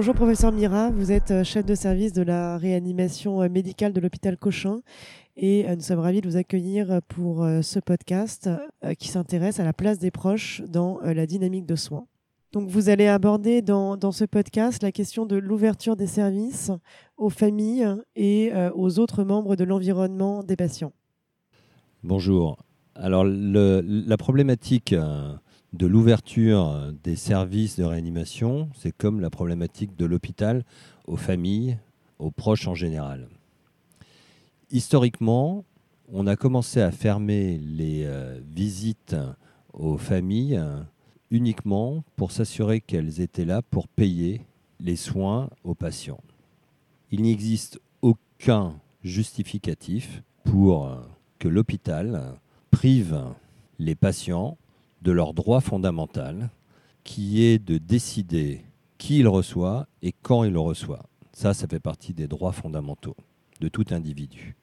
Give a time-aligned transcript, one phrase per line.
[0.00, 4.00] Bonjour professeur Mira, vous êtes euh, chef de service de la réanimation euh, médicale de
[4.00, 4.80] l'hôpital Cochin
[5.36, 8.48] et euh, nous sommes ravis de vous accueillir pour ce podcast
[8.98, 12.06] qui s'intéresse à la place des proches dans la dynamique de soins.
[12.52, 16.70] Donc vous allez aborder dans, ce podcast la question de l'ouverture des services
[17.18, 20.94] aux familles et aux autres membres de l'environnement des patients.
[22.02, 22.56] Bonjour.
[22.94, 24.94] Alors la problématique
[25.72, 30.64] de l'ouverture des services de réanimation, c'est comme la problématique de l'hôpital
[31.06, 31.78] aux familles,
[32.18, 33.28] aux proches en général.
[34.70, 35.64] Historiquement,
[36.12, 39.16] on a commencé à fermer les euh, visites
[39.72, 40.60] aux familles
[41.30, 44.42] uniquement pour s'assurer qu'elles étaient là pour payer
[44.80, 46.20] les soins aux patients.
[47.12, 50.96] Il n'existe aucun justificatif pour
[51.38, 52.34] que l'hôpital
[52.70, 53.22] prive
[53.78, 54.58] les patients
[55.02, 56.50] de leur droit fondamental,
[57.04, 58.64] qui est de décider
[58.98, 61.06] qui il reçoit et quand il le reçoit.
[61.32, 63.16] Ça, ça fait partie des droits fondamentaux
[63.60, 64.56] de tout individu.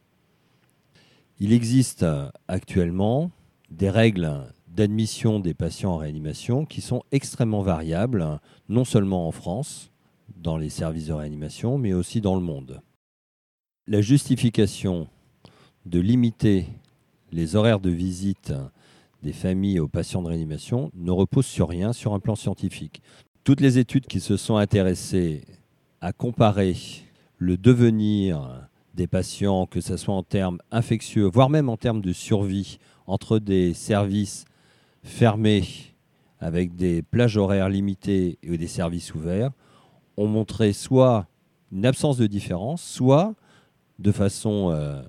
[1.40, 2.06] Il existe
[2.48, 3.32] actuellement
[3.70, 9.92] des règles d'admission des patients en réanimation qui sont extrêmement variables, non seulement en France,
[10.36, 12.82] dans les services de réanimation, mais aussi dans le monde.
[13.88, 15.08] La justification
[15.86, 16.68] de limiter
[17.32, 18.54] les horaires de visite
[19.24, 23.02] des familles aux patients de réanimation ne repose sur rien sur un plan scientifique.
[23.44, 25.44] Toutes les études qui se sont intéressées
[26.02, 26.76] à comparer
[27.38, 32.14] le devenir des patients, que ce soit en termes infectieux, voire même en termes de
[32.14, 34.46] survie, entre des services
[35.04, 35.64] fermés
[36.40, 39.52] avec des plages horaires limitées et des services ouverts,
[40.18, 41.28] ont montré soit
[41.72, 43.34] une absence de différence, soit
[44.00, 45.02] de façon euh,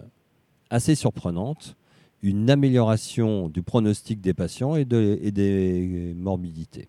[0.71, 1.77] assez surprenante,
[2.23, 6.89] une amélioration du pronostic des patients et, des morbidités.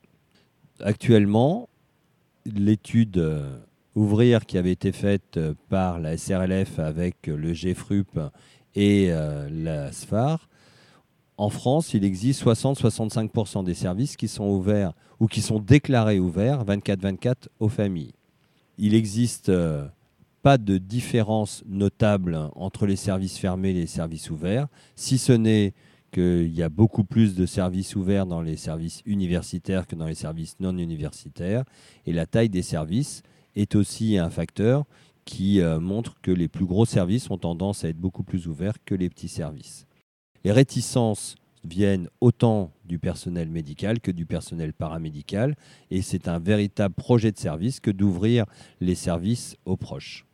[0.80, 1.70] Actuellement,
[2.45, 3.59] l'étude euh,
[3.95, 8.20] Ouvrir qui avait été faite euh, par la SRLF avec le GFRUP
[8.76, 10.48] et euh, la SFAR,
[11.37, 16.65] en France, il existe 60-65% des services qui sont ouverts ou qui sont déclarés ouverts
[16.65, 18.14] 24-24 aux familles.
[18.77, 19.52] Il existe
[20.42, 25.73] pas de différence notable entre les services fermés et les services ouverts, si ce n'est
[26.11, 30.16] qu'il y a beaucoup plus de services ouverts dans les services universitaires que dans les
[30.16, 31.64] services non universitaires.
[32.05, 33.22] Et la taille des services
[33.55, 34.86] est aussi un facteur
[35.26, 38.83] qui euh, montre que les plus gros services ont tendance à être beaucoup plus ouverts
[38.86, 39.86] que les petits services.
[40.44, 45.55] Les réticences viennent autant du personnel médical que du personnel paramédical,
[45.92, 48.45] et c'est un véritable projet de service que d'ouvrir
[48.80, 50.26] les services aux proches.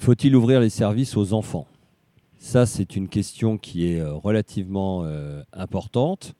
[0.00, 1.66] Faut-il ouvrir les services aux enfants?
[2.38, 6.32] Ça, c'est une question qui est euh, relativement euh, importante.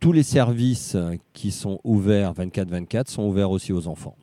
[0.00, 0.98] Tous les services
[1.32, 4.16] qui sont ouverts 24-24 sont ouverts aussi aux enfants.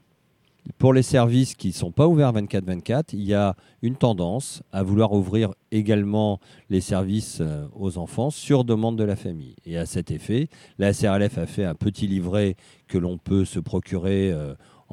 [0.78, 4.84] Pour les services qui ne sont pas ouverts 24-24, il y a une tendance à
[4.84, 6.40] vouloir ouvrir également
[6.70, 9.56] les services euh, aux enfants sur demande de la famille.
[9.66, 13.60] Et à cet effet, la SRLF a fait un petit livret que l'on peut se
[13.60, 14.32] procurer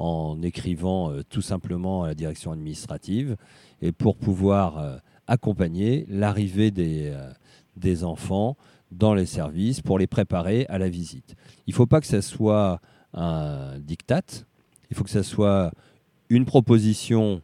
[0.01, 3.37] en écrivant tout simplement à la direction administrative
[3.81, 4.97] et pour pouvoir euh,
[5.27, 7.31] accompagner l'arrivée des, euh,
[7.75, 8.57] des enfants
[8.91, 11.35] dans les services pour les préparer à la visite.
[11.67, 12.81] Il ne faut pas que ce soit
[13.13, 14.45] un diktat,
[14.89, 15.71] il faut que ce soit
[16.29, 17.41] une proposition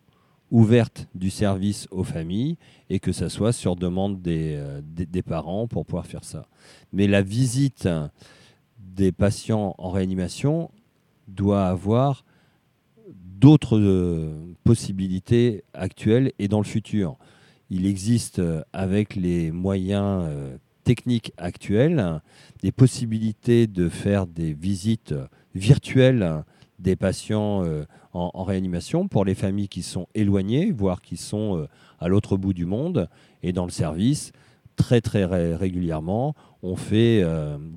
[0.49, 2.57] ouverte du service aux familles
[2.89, 6.47] et que ce soit sur demande euh, des, des, parents pour pouvoir faire ça.
[6.93, 7.87] Mais la visite
[8.79, 10.71] des patients en réanimation
[11.27, 12.23] doit avoir
[13.37, 17.17] d'autres euh, possibilités actuelles et dans le futur.
[17.69, 22.21] Il existe, euh, avec les moyens euh, techniques actuels,
[22.61, 25.13] des possibilités de faire des visites
[25.53, 26.43] virtuelles
[26.79, 27.65] des patients
[28.13, 31.67] en, réanimation pour les familles qui sont éloignées, voire qui sont
[31.99, 33.09] à l'autre bout du monde.
[33.41, 34.31] Et dans le service,
[34.77, 37.25] très très régulièrement, on fait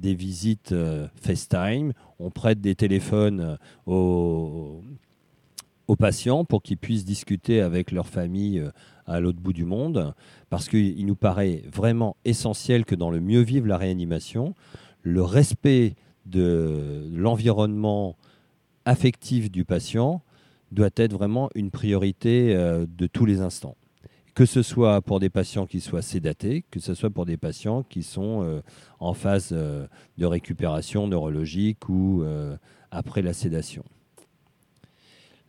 [0.01, 0.75] des visites
[1.17, 4.83] FaceTime, on prête des téléphones aux
[5.91, 8.71] aux patients pour qu'ils puissent discuter avec leur famille euh,
[9.07, 10.15] à l'autre bout du monde,
[10.49, 14.55] parce qu'il nous paraît vraiment essentiel que dans le mieux vivre la réanimation,
[15.03, 15.97] le respect
[16.27, 18.17] de l'environnement
[18.85, 20.23] affectif du patient
[20.71, 23.75] doit être vraiment une priorité euh, de tous les instants.
[24.37, 27.83] Que ce soit pour des patients qui soient sédatés, que ce soit pour des patients
[27.83, 28.61] qui sont euh,
[29.01, 32.25] en phase de récupération neurologique ou
[32.93, 33.83] après la sédation.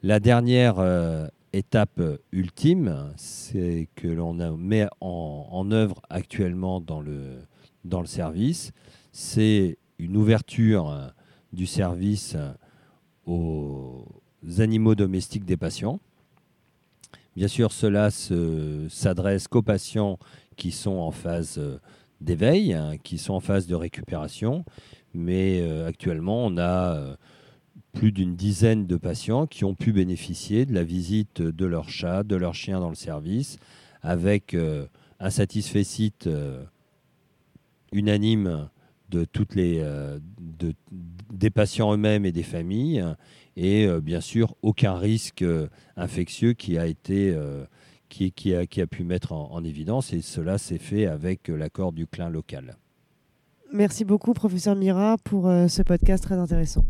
[0.03, 2.01] La dernière euh, étape
[2.31, 7.37] ultime, c'est que l'on met en, œuvre actuellement dans le,
[8.05, 8.71] service,
[9.11, 11.07] c'est une ouverture euh,
[11.53, 12.35] du service
[13.25, 14.05] aux,
[14.57, 15.99] animaux domestiques des patients.
[17.35, 18.09] Bien sûr, cela
[18.89, 20.17] s'adresse qu'aux patients
[20.57, 21.79] qui sont en phase euh,
[22.19, 24.65] d'éveil, hein, qui sont en phase de récupération.
[25.13, 27.15] Mais euh, actuellement, on a euh,
[27.93, 32.23] plus d'une dizaine de patients qui ont pu bénéficier de la visite de leur chat,
[32.23, 33.57] de leur chien dans le service,
[34.01, 34.55] avec
[35.19, 35.83] un satisfait
[37.91, 38.69] unanime
[39.09, 39.85] de toutes les,
[41.33, 43.03] des patients eux-mêmes et des familles,
[43.57, 45.43] et bien sûr aucun risque
[45.97, 47.35] infectieux qui a été
[48.11, 52.77] qui, a, pu mettre en, évidence, et cela s'est fait avec l'accord du clin local.
[53.71, 56.83] Merci beaucoup, professeur Mira, pour euh, ce podcast très intéressant.